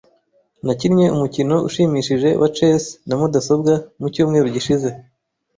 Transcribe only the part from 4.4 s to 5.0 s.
gishize.